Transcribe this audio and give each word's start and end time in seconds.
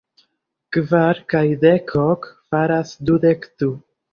Kvar 0.77 1.19
kaj 1.33 1.43
dek 1.65 1.93
ok 2.07 2.27
faras 2.55 2.99
dudek 3.11 3.47
du. 3.63 3.71